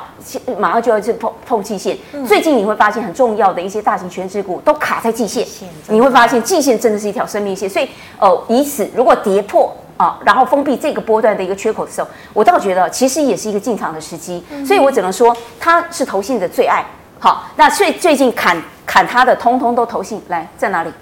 [0.59, 1.96] 马上就要去碰碰季线。
[2.12, 5.46] 嗯、最近你会发现很重要的一些大型权值股都卡在季线，
[5.88, 16.83] 你会发现季线真的是一条生命线，所以呃，以此如果跌破啊，然后封闭这个波段的一个缺口的时候，我倒觉得其实也是一个进场的时机，嗯、所以我只能说它是投信的最爱。
[17.18, 20.94] 好，那最最近砍砍它的，通通都投信来在哪里来？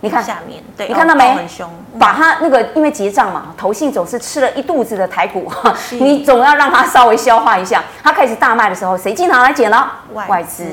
[0.00, 1.34] 你看下面，对，你看到没？
[1.34, 5.50] 很凶，把它那个，因为结账嘛，投信总是吃了一肚子的台股，
[5.98, 7.82] 你总要让它稍微消化一下。
[8.02, 9.90] 它开始大卖的时候，谁进场来捡了？
[10.14, 10.64] 外资。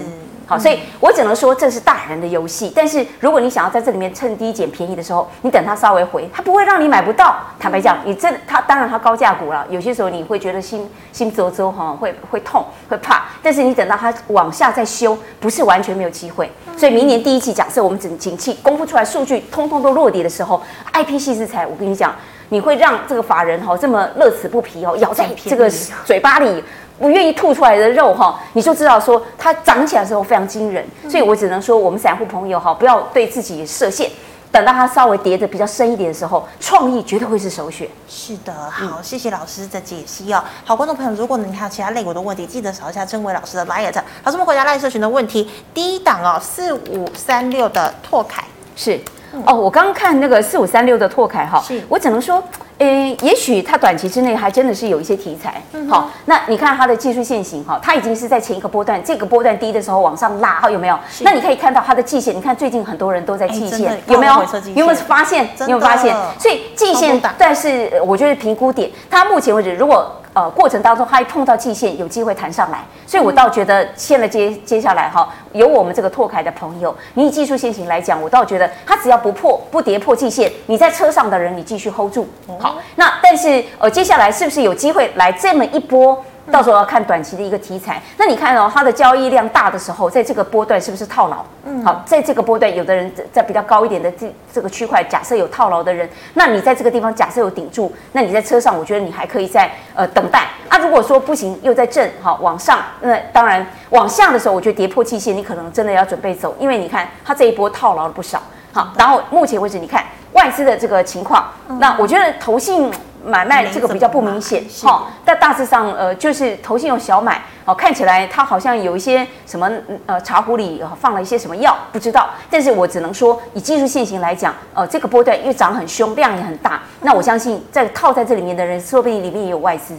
[0.48, 2.72] 好，所以我只能说这是大人的游戏。
[2.76, 7.36] 但是如果你想要在这里面趁低捡便宜的时候，你等它稍微回，它不会让你买不到。
[7.60, 13.24] 坦白讲，你这它当然它高价股了，有些时候你会觉得心心啧啧哈，会会痛会怕。
[13.42, 16.52] 但是你等到它往下再修，不是完全没有机会。
[16.78, 20.62] 所以明年第一季，假设我们整景气公布出来数据通通都落地的时候
[20.94, 22.14] ，IP 矽智财，我跟你讲，
[22.50, 25.68] 你会让这个法人哈这么乐此不疲哦，咬在这个
[26.06, 26.64] 嘴巴里。
[27.00, 34.10] 不愿意吐出来的肉哈，你就知道说它涨起来的时候非常惊人，所以我只能说我们散户朋友哈，不要对自己设限，
[34.52, 37.86] 等到它稍微跌的比较深一点的时候，创意绝对会是首选。
[38.08, 40.42] 是的，好，谢谢老师的解析哦。
[40.64, 43.92] 好，观众朋友，如果你还有其他类股的问题，记得扫一下正伟老师的 LINE。
[44.24, 48.98] 老师，我们回答 LINE 社群的问题，第一档哦，四五三六的拓凯是
[49.46, 52.42] 哦，我刚刚看那个四五三六的拓凯哈，是我只能说。
[52.80, 61.00] 诶，也许它短期之内还真的是有一些题材，好，那你看它的技术线型哈，它已经是在前一个波段，这个波段低的时候往上拉，哈，有没有？
[61.22, 64.34] 那你可以看到它的季线，你看最近很多人都在季线，有没有？
[64.76, 65.48] 有没有发现？
[65.60, 66.14] 有没有发现？
[66.38, 70.12] 所以季线，但是我觉得评估点，它目前为止如果。
[70.36, 82.28] 呃，过程当中它一碰到季线，有机会弹上来，所以我倒觉得现在接接下来哈，有我们这个拓凯的朋友，你以技术先行来讲，我倒觉得它只要不破不跌破季线，你在车上的人你继续 hold 住，
[82.60, 86.22] 好，那但是呃接下来是不是有机会来这么一波？
[86.52, 91.44] 到时候要看短期的一个题材，那你看哦，它的交易量大的时候，在这个波段是不是套牢？
[91.66, 100.48] 嗯，好，在这个波段，有的人在比较高一点的这这个区块，假设有套牢的人，那你在这个地方假设有顶住，那你在车上，我觉得你还可以在呃等待。
[100.70, 108.42] 啊，如果说不行，又在震，好往上，那当然往下的时候，我觉得跌破季线，你可能真的要准备走，因为你看它这一波套牢了不少。
[108.72, 110.04] 好，然后目前为止，你看
[110.34, 111.48] 外资的这个情况，
[111.80, 112.92] 那我觉得投信。
[113.26, 119.70] 买卖这个比较不明显，哈，但大致上，呃，就是投信用小买，哦，看起来它好像有一些什么，
[120.06, 122.30] 呃，茶壶里放了一些什么药，不知道。
[122.50, 129.96] 但是我只能说，以技术线型来讲，呃，这个波段因为涨很凶，量也很大，那我相信在套在这里面的人，说不定里面也有外资。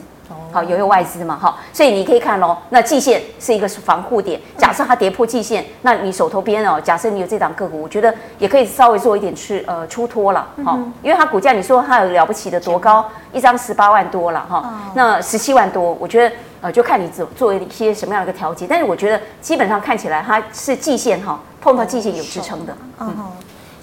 [0.52, 1.36] 好，有有外资嘛？
[1.36, 4.40] 哈，所以你可以看喽，那季线是一个防护点。
[4.56, 23.14] 假设它跌破季线，那你手头边哦，假设你有这档个股，我觉得也可以稍微做一点去呃出脱了，哈，因为它股价你说它有了不起的多高，一张十八万多了哈，那十七万多，我觉得呃就看你做做一些什么样的一个调节，但是我觉得基本上看起来它是季线哈，碰到季线有支撑的，嗯。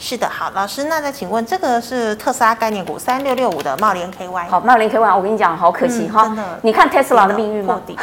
[0.05, 4.49] 是的，好，老师，那再请问，这个是特斯拉概念股三六六五的茂联 KY。
[4.49, 7.81] 好，茂联 KY，我跟你讲，好可惜哈，嗯、真的，你看特斯拉的命运吗？
[7.87, 7.97] 底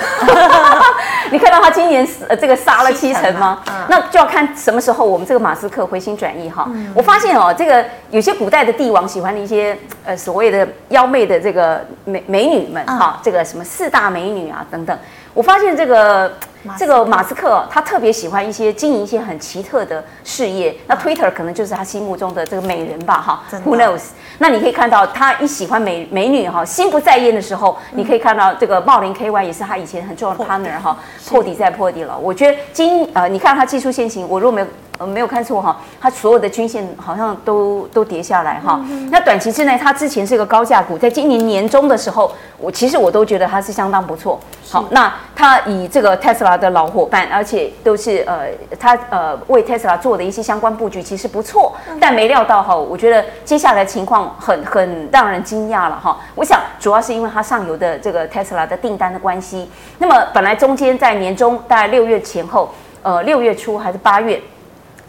[1.30, 3.62] 你看到他今年呃这个杀了七成吗？
[3.90, 6.64] 那就要看什么时候我们这个马斯克回心转意哈。
[6.72, 14.98] 嗯、我发现哦，这个有些古代的帝王喜欢的一些呃所谓的妖媚的这个美美女们哈，嗯、这个什么四大美女啊等等，
[15.34, 16.32] 我发现这个。
[16.78, 24.02] 这个马斯克他特别喜欢一些经营一些很奇特的事业，那 Twitter 可能就是他心目中的这个美人吧，哈，Who knows？
[24.36, 32.18] 那你可以看到他一喜欢美美女哈，心不在焉的时候，你可以看到这个茂林 KY 也是他以前很重要的 partner 哈，破底再破底了。
[32.18, 34.66] 我觉得今呃，你看他技术先行，我如果没有
[35.00, 38.78] 呃没有看错哈，它所有的均线好像都都跌下来哈。
[39.10, 44.38] 那短期之内，它之前是一个高价股，在今年年中的时候，我其实我都觉得它是相当不错。
[44.68, 51.74] 好，那它以这个 Tesla 的老伙伴，而且都是呃，它呃为 Tesla 做的一些相关布局，其实不错。
[51.98, 56.18] 但没料到哈，我觉得接下来情况很很让人惊讶了哈。
[56.34, 59.66] 我想主要是因为它上游的这个 Tesla 的订单的关系。
[59.96, 64.38] 那么本来中间在年中大概六月前后，呃六月初还是八月。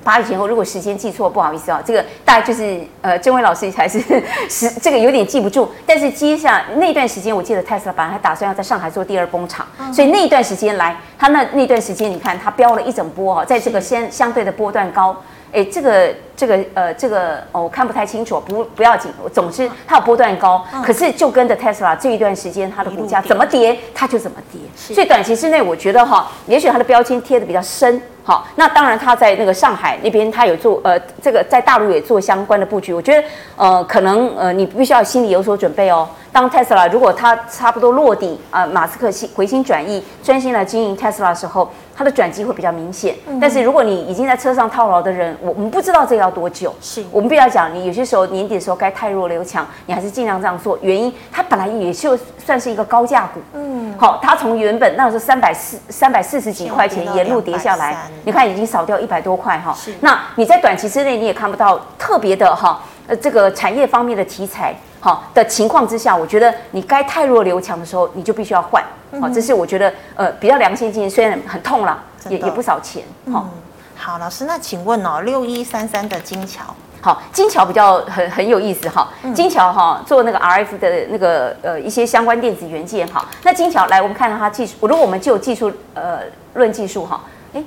[0.03, 3.99] 八月前后，如果时间记错，不好意思啊，这个大概就是呃，郑伟老师才是
[4.49, 5.69] 时这个有点记不住。
[5.85, 15.15] 但是接下来那段时间，我记得特斯拉本来还打算要在上海做第二工厂，嗯、所以那段时间来，他那那段时间，你看他飙了一整波啊，在这个相相对的波段高，
[15.51, 16.13] 哎，这个。
[16.35, 19.11] 这个呃，这个哦，我看不太清楚，不不要紧。
[19.31, 24.61] 总之，它有波段高，嗯、可是就跟着 Tesla 这一段时间，它的股价怎么跌，它就怎么跌。
[24.75, 28.01] 所以短期之内，我觉得哈，也许它的标签贴的比较深。
[28.23, 32.93] 好，那当然，他在那个上海那边，他有做呃，这个在大陆也做相关的布局。
[32.93, 36.07] 我觉得呃，可能呃，你必须要心里有所准备哦。
[36.31, 43.15] 当 Tesla 如果它差不多落地啊、呃，马斯克心回心转意，专心来经营 Tesla 的时候，它的转机会比较明显。
[43.27, 46.73] 嗯、但是如果你已经在车上套牢的人，我我们不知道这个要多久？
[46.81, 50.77] 是我们必须要讲，你有些时候年底的时候该太弱留强，你还是尽量这样做。
[50.81, 59.73] 原因它本来也就算是一个高价股，嗯，好，它从原本那时候三百四三百四十几块钱沿路跌下来，你看已经少掉一百多块哈。
[59.73, 68.83] 是，那你在短期之内你也看不到特别的哈，呃，这个产业方面的题材好的情况之下，我觉得你该太弱留强的时候，你就必须要换。
[69.19, 73.47] 好，这是我觉得呃比较良心经营，虽然很痛了，也也不少钱，好。
[74.03, 76.63] 好，老师，那请问哦，六一三三的金桥，
[77.01, 86.21] 好，金桥比较很很有意思哈，金桥哈做那个 RF 的那个呃一些相关电子元件哈，那金桥来我们看到它技术，如果我们就技术呃
[86.55, 87.21] 论技术哈，
[87.53, 87.63] 哎，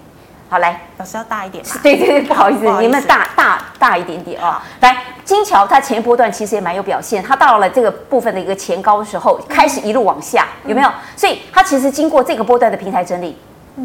[0.49, 10.91] 好来，老师要大一点， 对对对，不好意思，你们大大大一点点啊，来，金桥它前波段其实也蛮有表现，它到了这个部分的一个前高的时候，开始一路往下，有没有？
[11.17, 13.39] 所以它其实经过这个波段的平台整理。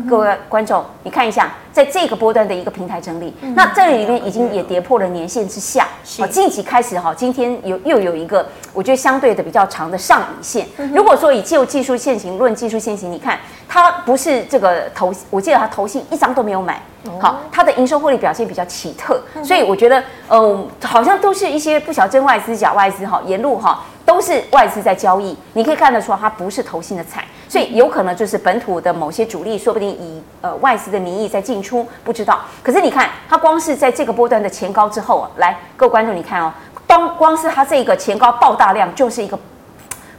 [0.08, 5.84] 各位观众，你看一下，在这个波段的一个平台整理，嗯、那这里面已经也跌破了年线之下。
[5.84, 10.68] 好是，近期开始哈，今天有又有一个，我觉得相对的比较长的上影线。
[10.78, 16.80] 嗯、如果说以就技术线型论技术线型，你看它不是这个投，我记得它投信一张都没有买。
[17.20, 20.40] 好，它的营收获利表现比较奇特，所以我觉得，嗯、
[20.82, 27.24] 呃，好像都是一些不晓真外资假外资哈，沿路哈都是外资在交易，你可以看得出它不是投信的菜。
[27.48, 32.40] 所以有可能就是本土的某些主力，说不定以呃外资的名义在进出，不知道。
[32.64, 36.52] 可是你看，它光是在这个波段的前高之后啊，来各位观众，你看哦，
[36.88, 39.38] 当光是它这个前高爆大量，就是一个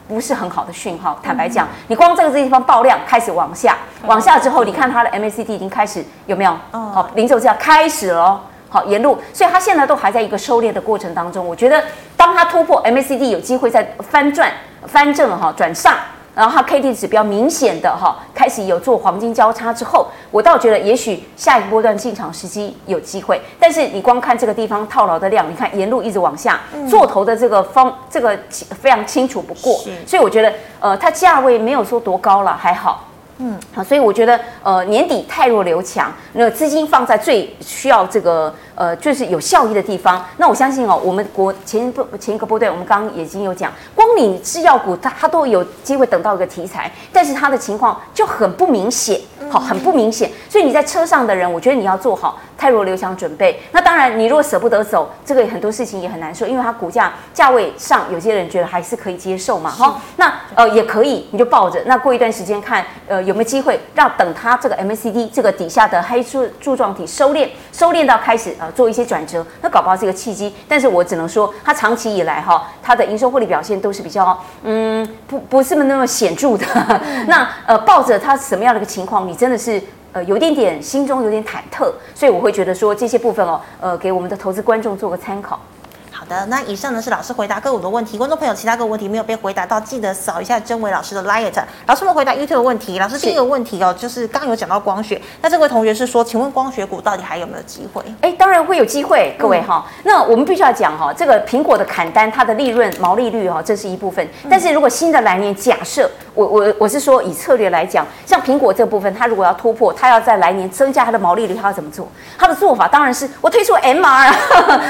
[0.07, 1.19] 不是很好的讯号。
[1.21, 6.57] 坦白讲，你光这个地方爆量开始往下，往下之后，你看它的 MACD 已经开始有没有？
[6.71, 11.45] 哦，零轴这样开始了，好沿路，所以它现在都还在一个收敛的过程当中。
[11.45, 11.81] 我觉得，
[12.21, 14.53] 当它突破 MACD 有机会再翻转、
[14.85, 15.95] 翻正哈转上。
[16.35, 23.41] 然后它 K D 指标明显的哈开始有做黄金交叉之后，我倒觉得也许下一个波段进场时机有机会。
[23.59, 28.37] 但是你光看这个地方套牢的量，你看沿路一直往下，做头的这个方这个
[28.79, 29.73] 非常清楚不过，
[30.05, 33.07] 所以我觉得呃它价位没有说多高了，还好。
[33.43, 40.23] 嗯，好，所以我觉得，呃，年底太弱留强，那资金放在最需要这个，呃，就是有效益的地方。
[40.37, 50.29] 那我相信哦，我们国前一波前一个波段，我们刚刚已经有讲，光你制药股它它都有机会等到一个题材，但是它的情况就很不明显，好，很不明显。
[50.47, 53.59] 所以你在车上的人，我觉得你要做好太弱留强准备。
[53.71, 59.99] 那当然，你如果舍不得走，这个很多事情也很难说，因为它股价价位上，有些人觉得还是可以接受嘛，哈。
[60.17, 61.81] 那呃也可以，你就抱着。
[61.87, 63.30] 那过一段时间看，呃。
[63.30, 70.53] 有没有机会让等它这个 MACD 这个底下的黑柱柱状体收敛，收敛到开始呃做一些转折，那搞不好是个契机。
[70.67, 76.65] 但是我只能说，它长期以来哈，它的营收获利表现都是比较嗯不不是那么显著的。
[77.27, 79.81] 那呃抱着它什么样的一个情况，你真的是
[80.13, 85.59] 呃有点点心中有点忐忑，所以我会觉得说这些部分哦呃给我们的投资观众做个参考。
[86.47, 88.17] 那以上呢是老师回答个股的问题。
[88.17, 91.53] 观众朋友，其他个股问题没有被回答到，记得扫一下真伟老师的 liet。
[91.85, 92.99] 老师们回答 YouTube 的问题。
[92.99, 98.01] 老师第一个问题哦，就是刚刚有讲到光学，那这位同学是说，请问光学股到底还有没有机会？
[98.21, 99.85] 哎，当然会有机会，各位哈。
[99.87, 104.27] 嗯、那我们必须要讲哈，这个苹果的砍单，它的利润毛利率哈，这是一部分。
[104.49, 112.07] 但是如果新的来年，假设我我我是说以策略来讲，像苹果这部分，它如果要突破，它要在来年增加它的毛利率，它要怎么做？
[112.37, 114.33] 它的做法当然是我推出 MR，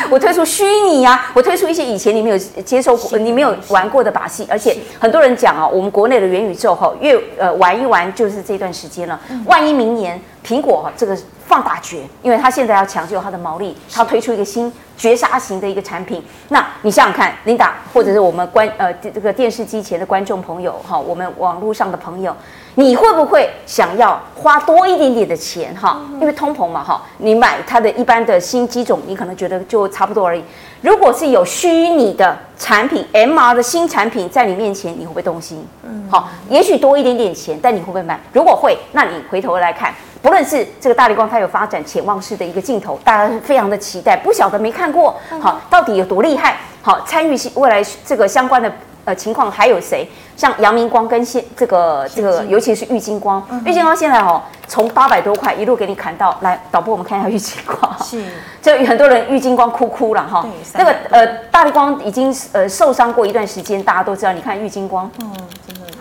[0.09, 9.19] 我推出虚拟啊，我推出一些以前你没有接受过、你没有玩过的把戏，而且很多人讲啊，我们国内的元宇宙哈，越呃玩一玩就是这段时间了。
[9.45, 16.23] 万一明年苹果哈这个放大绝，因为它现在要抢救它的毛利，它推出一个新绝杀型的一个产品。
[16.49, 22.35] 那你想想看琳达，或者是我们观呃这个电视机前的观众朋友哈，我们网络上的朋友，
[22.75, 26.01] 你会不会想要花多一点点的钱哈？
[26.19, 30.43] 因为通膨嘛哈，你买它的一般的新机种，你可能觉得就差不多而已。
[30.81, 35.63] 如果是有虚拟的产品，MR 的新产品在你面前，你会不会动心？
[35.83, 38.19] 嗯，好，也许多一点点钱，但你会不会买？
[38.33, 39.93] 如果会，那你回头来看。
[40.21, 44.15] 不论是这个大力光，它有发展潜望式的一个镜头，大家非常的期待。
[44.15, 46.57] 不晓得没看过，好，到底有多厉害？
[46.81, 48.71] 好，参与未来这个相关的
[49.05, 50.07] 呃情况还有谁？
[50.37, 58.23] 像阳明光跟现这个这个，尤其是玉晶光，玉晶光现在哦，从八百多块一路给你砍到来，导播我们看一下玉晶光，是，
[58.61, 60.43] 就很多人玉晶光哭哭了哈。
[60.73, 64.33] 那个呃大力光已经呃受伤过一段时间，大家都知道。
[64.33, 65.31] 你看玉晶光，嗯，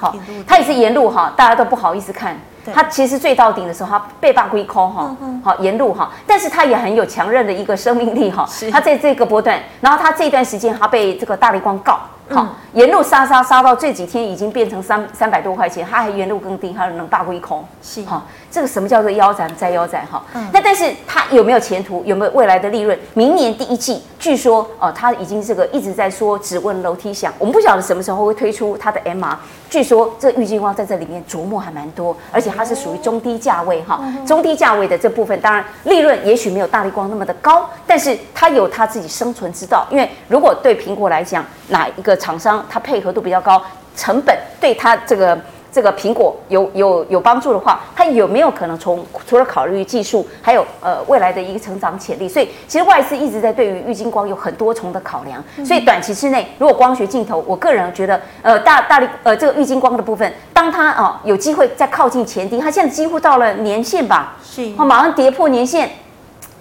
[0.00, 2.34] 好，它也是沿路哈，大家都不好意思看。
[2.72, 8.48] 它其实最到顶的时候，它背霸归空哈，好沿路哈，但是它也很有强韧的一个生命力哈。
[8.72, 11.98] 它在这个波段，然后它这段时间它被这个大力光告，
[12.30, 18.22] 好沿路杀杀杀到这几天已经变成三三百多块钱，它还沿路更低，它能大归空，是哈。
[18.50, 20.22] 这个什么叫做腰斩再腰斩哈？
[20.52, 22.04] 那但是它有没有前途？
[22.04, 22.96] 有没有未来的利润？
[23.14, 29.34] 明年第一季，据说哦，它已经这个一直在说只问楼梯响，我们不晓得什么时候会推出它的 MR。
[29.70, 39.86] 据说这郁金光在这里面琢磨还蛮多，而且它是属于中低价位哈，中低价位的这部分，当然利润也许没有大力光那么的高，但是它有它自己生存之道。
[39.88, 43.62] 因为如果对苹果来讲，哪一个厂商它配合度比较高，
[43.96, 45.38] 成本对它这个。
[45.72, 52.28] 这个苹果有有有帮助的话，它有没有可能从除了考虑技术，还有呃未来的一个成长潜力？
[52.28, 55.42] 所以其实外资一直在对于玉金光有很多重的考量。
[55.64, 65.90] 所以短期之内，如果光学镜头，我个人觉得呃大大力呃这个玉金光的部分，当它啊、呃、有机会再靠近前低，它现在几乎到了年线吧，是，它马上跌破年线。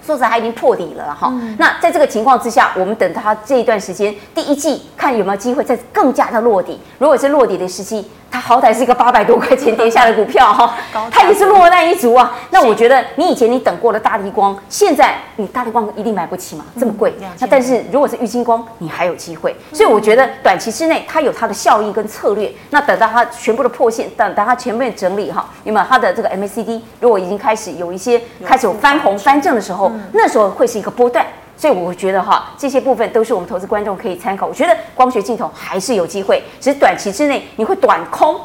[0.09, 1.27] 说实在，它已经破底了哈。
[1.31, 6.79] 嗯、那在这个情况之下，我们等它这一段时间，第一季看有没有机会再更加的落底。
[6.97, 10.75] 如果是落底的时期，它好歹是一个八百多块钱跌下的股票哈，
[11.11, 12.35] 它也是落难一族啊。
[12.49, 17.13] 那我觉得你以前你等过了大力光，现在你大力光一定买不起嘛，这么贵。
[17.39, 19.55] 那但是如果是玉金光，你还有机会。
[19.73, 22.51] 所以我觉得短期之内它有它的效益跟策略。
[22.71, 29.91] 那等到它全部的破线，等到它全面整理哈，有没有它的这个 MACD 如果已经开始有一些开始有翻红翻正的时候。
[30.13, 31.25] 那时候会是一个波段，
[31.57, 34.47] 所以我觉得哈，这些部分都是我们投资观众可以参考。
[34.47, 38.39] 我觉得光学镜头还是有机会，只是短期之内你会短空。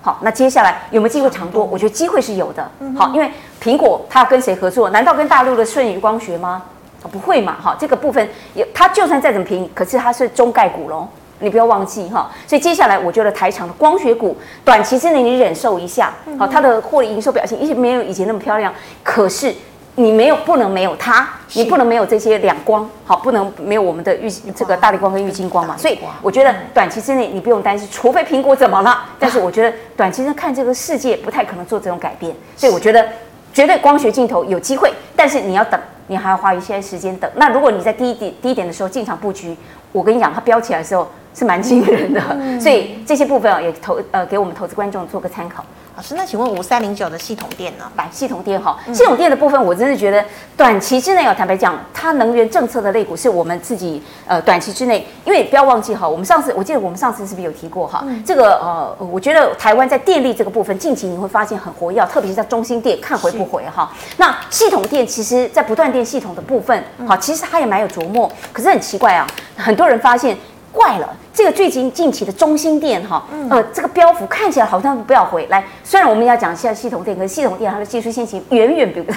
[0.00, 1.64] 好，那接下来有没有机会长多？
[1.64, 2.70] 我觉得机会是有的。
[2.96, 3.30] 好，因为
[3.60, 4.90] 苹果它要跟谁合作？
[4.90, 6.62] 难道跟大陆的舜宇光学吗？
[7.10, 7.56] 不会嘛。
[7.60, 11.06] 哈，这个部分也，它就算再怎么便宜，可是它是中概股喽。
[11.40, 16.12] 你不要忘记哈，所以接下来我觉得台厂的光学股短期之内你忍受一下。
[16.38, 19.54] 好，它的获利营收表现，一直没有以前那么漂亮，可是。
[19.98, 25.76] 你没有，不能没有它，你不能没有这些两光，好，不能没有我们的玉这个大力光跟玉金光嘛。
[25.76, 29.06] 所以我觉得短期之内你不用担心，除非苹果怎么了。
[29.18, 33.04] 但是我觉得短期之内看这个世界不太可能做这种改变，所以我觉得
[33.52, 37.28] 绝对光学镜头有机会，但是你要等，你还要花一些时间等。
[37.34, 39.56] 那如果你在低一点低一点的时候进场布局，
[39.90, 42.20] 我跟你讲，它飙起来的时候是蛮惊人的。
[42.60, 45.64] 所以这些部分啊，也投呃给我们投资观众做个参考。
[45.98, 47.90] 老师，那请问五三零九的系统电呢？
[47.96, 50.24] 来，系统电哈，系统电的部分，我真的觉得
[50.56, 58.06] 短期之内哦，坦白讲，它能源政策的类股是我们自己呃短期之内，因为不要忘记哈，我们上次我记得我们上次是不是有提过哈？
[58.24, 63.92] 这个呃，我觉得台湾在电力这个部分，近期你会发现很活跃，特别是在中心电，看回不回哈？
[64.18, 69.26] 那系统电其实在不断电系统的部分，好，其实它也蛮有琢磨，可是很奇怪啊，
[69.56, 70.38] 很多人发现。
[70.72, 75.64] 怪了，这个最近近期的中心店哈，呃，这个标幅看起来好像不要回来。
[75.82, 79.12] 虽然我们要讲一下系统店，可是系统店它的技术先行远远比不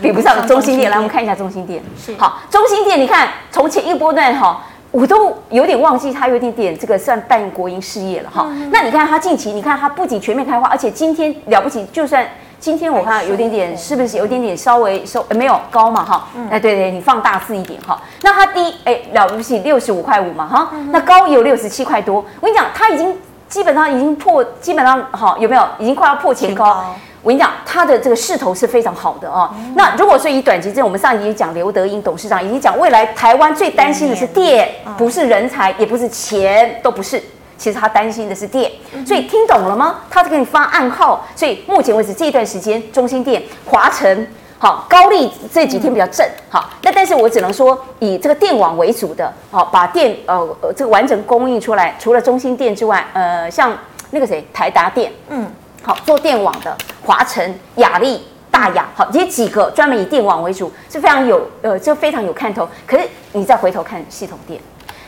[0.00, 0.90] 比不上中心店。
[0.90, 1.82] 来，我们看一下中心店。
[1.96, 8.46] 是好，中心店，你看从前一波段哈，我都有点忘记它有点点这个算半国营事业了哈。
[8.70, 12.26] 那你看它近期，你看它不仅全面开花，而且今天了不起，就算。
[12.60, 16.28] 今天我看有点点，是不是有点点稍微收没有高嘛哈？
[16.50, 18.00] 哎对对，你放大字一点哈。
[18.22, 22.16] 那它低哎了不起六十五块五嘛哈，那高有六十七块多。
[22.40, 23.16] 我跟你讲，它已经
[23.48, 25.64] 基本上已经破，基本上哈有没有？
[25.78, 26.84] 已经快要破前高。
[27.22, 29.54] 我跟你讲，它的这个势头是非常好的啊。
[29.74, 37.22] 那如果说以短期之内，我们上一集讲刘德英董事长已经讲，未来台湾最担心的是电，不是人才，也不是钱，都不是。
[37.58, 38.70] 其实他担心的是电，
[39.04, 39.96] 所以听懂了吗？
[40.08, 41.26] 他在给你发暗号。
[41.34, 44.26] 所以目前为止这一段时间，中心电、华晨、
[44.58, 46.70] 好高丽这几天比较正，好。
[46.82, 51.94] 那但是我只能说，以这个电网为主的，好，把电呃呃这个完整供应出来。
[51.98, 53.76] 除了中心电之外，呃，像
[54.12, 55.50] 那个谁台达电，嗯，
[55.82, 58.22] 好做电网的华晨、亚力。
[58.50, 62.66] 大亚，好，这几个专门以电网为主，是非常有呃，就非常有看头。
[62.86, 64.58] 可是你再回头看系统电，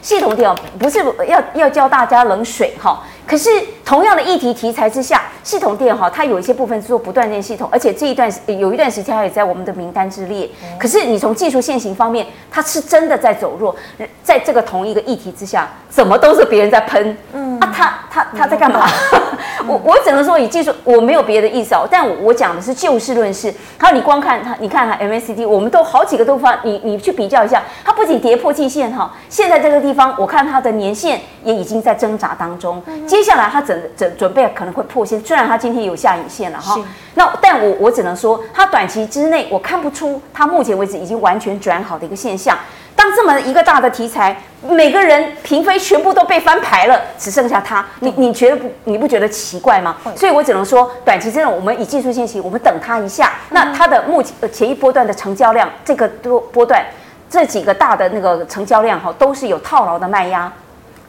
[0.02, 3.02] 系统电哦，不是要要教大家冷水哈。
[3.26, 3.48] 可是
[3.84, 10.48] 同样的议题题材之下，系统电哈，它有一些部分是做不断电系统，而且这一段有一段时间它也在我们的名单之列。
[10.78, 13.74] 可是你从技术现行方面，它是真的在走弱，
[14.22, 17.16] 在这个同一个议题之下，怎么都是别人在喷。
[17.32, 17.49] 嗯，
[17.80, 18.86] 他他他在干嘛？
[19.66, 21.86] 我我只能说以技术，我没有别的意思哦。
[21.90, 23.52] 但我我讲的是就事论事。
[23.78, 32.82] 还有你光看它，你看它 MACD，我们都好几个都发，你你去比较一下，它不仅跌破季线哈，现在这个地方我看它的年线也已经在挣扎当中。
[33.06, 36.78] 接下来它整整准备可能会破线，虽然它今天有下影线了哈，
[37.14, 42.58] 那但我我只能说，它短期之内我看不出它目前为止已经完全转好的一个现象。
[43.00, 44.36] 当这么一个大的题材，
[44.68, 48.70] 每个人嫔妃全部都被翻牌了，只剩下他，你你觉得不？
[48.84, 49.96] 你不觉得奇怪吗？
[50.14, 53.32] 所以我只能说，短期之内我们以技术先行，我们等他一下。
[53.48, 56.84] 那它的目前前一波段的成交量，这个多波段
[57.30, 60.52] 这几个大的那个成交量哈，都是有套牢的卖压，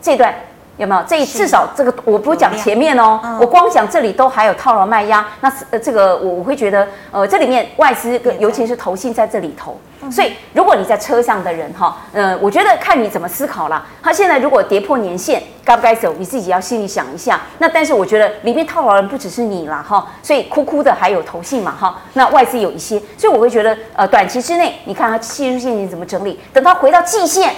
[0.01, 0.33] 这段。
[0.77, 1.03] 有没有？
[1.07, 13.85] 这至少这个我不讲前面哦，我光讲这里都还有套牢卖压，那呃这个我我会觉得呃这里面外资跟尤其是投信在这里头，所以如果你在车上的人哈，呃我觉得看你怎么思考啦。
[14.01, 16.13] 他现在如果跌破年线，该不该走？
[16.17, 17.39] 你自己要心里想一下。
[17.59, 27.53] 那但是我觉得里面套牢人不只是你啦哈，所以哭哭的还有投信嘛哈，那外资有一些，所以我会觉得呃短期之内你看它技术线型怎么整理，等它回到季线，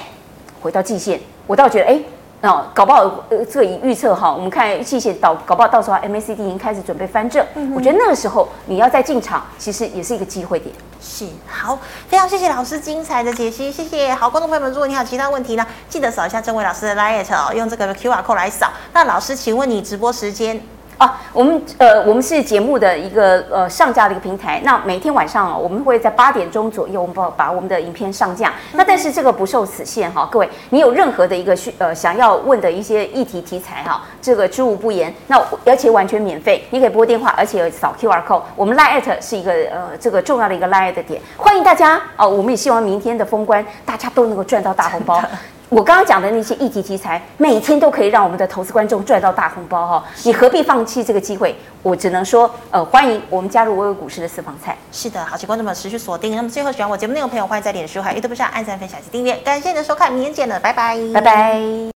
[0.61, 1.99] 回到季线，我倒觉得哎。
[2.44, 10.76] 哦，搞不好呃，这个以预测哈，我们看谢谢到搞不好到时候 MACD 已经开始准备翻正，嗯、我觉得那个时候你要再进场，其实也是一个机会点。
[11.02, 11.80] 是，好，
[12.10, 14.14] 非常谢谢老师精彩的解析，谢谢。
[14.14, 18.70] 好，观众朋友们，如果你有其他问题呢，记得扫一下这位老师的 Live，哦，用这个 QR code 来扫。
[18.91, 20.62] 那老师，请问你直播时间？
[21.04, 24.62] 啊，我们呃，我们是节目的一个呃上架的一个平台。
[24.64, 28.54] 那每天晚上哦，我们会在八点钟左右，我们把把我们的影片上架。
[28.72, 35.14] 那但是这个不受此限哈，各位，你有任何的一个需呃想要问的一些议题题材哈，这个知无不言。
[35.28, 38.41] 那而且完全免费，你可以拨电话，而且扫 QR code。
[38.56, 42.30] 我们 LINE@ at 是一个呃这个重要的一个 LINE@ 的点，欢迎大家哦！
[42.30, 45.22] 我们也希望明天的封关，大家都能够赚到大红包。
[45.74, 50.04] 我刚刚讲的那些议题题材，每天都可以让我们的投资观众赚到大红包哈！
[50.24, 51.56] 你何必放弃这个机会？
[51.82, 54.78] 我只能说，呃，欢迎我们加入微微股市的私房菜。
[54.92, 56.36] 是的，好，请观众们持续锁定。
[56.36, 59.34] 那么最后喜欢我节目内容的朋友，欢迎在脸书还有 YouTube 上按赞、分享及订阅。
[59.38, 61.93] 感谢你的收看，明天见了，拜拜，拜拜。